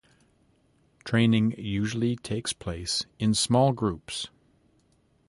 [1.03, 4.29] Training usually takes place in small groups.